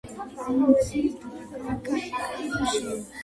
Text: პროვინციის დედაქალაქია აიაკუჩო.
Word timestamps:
პროვინციის 0.37 1.17
დედაქალაქია 1.25 2.25
აიაკუჩო. 2.29 2.97